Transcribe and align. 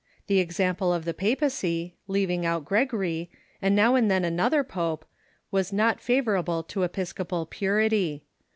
The 0.25 0.39
example 0.39 0.91
of 0.91 1.05
the 1.05 1.13
papacy, 1.13 1.93
leaving 2.07 2.43
out 2.43 2.65
Gregory, 2.65 3.29
and 3.61 3.75
now 3.75 3.93
and 3.93 4.09
then 4.09 4.25
another 4.25 4.63
pope, 4.63 5.05
was 5.51 5.71
not 5.71 6.01
favor 6.01 6.35
able 6.35 6.63
to 6.63 6.81
episcopal 6.81 7.45
purity. 7.45 8.23